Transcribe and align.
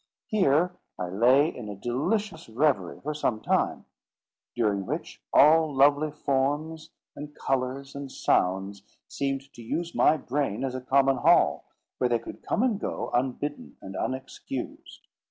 Here 0.25 0.71
I 0.97 1.09
lay 1.09 1.47
in 1.55 1.69
a 1.69 1.75
delicious 1.75 2.49
reverie 2.49 3.01
for 3.03 3.13
some 3.13 3.39
time; 3.39 3.85
during 4.55 4.87
which 4.87 5.21
all 5.31 5.71
lovely 5.71 6.09
forms, 6.09 6.89
and 7.15 7.35
colours, 7.35 7.93
and 7.93 8.11
sounds 8.11 8.81
seemed 9.07 9.53
to 9.53 9.61
use 9.61 9.93
my 9.93 10.17
brain 10.17 10.63
as 10.63 10.73
a 10.73 10.81
common 10.81 11.17
hall, 11.17 11.65
where 11.99 12.09
they 12.09 12.17
could 12.17 12.41
come 12.41 12.63
and 12.63 12.79
go, 12.79 13.11
unbidden 13.13 13.77
and 13.79 13.95
unexcused. 13.95 15.07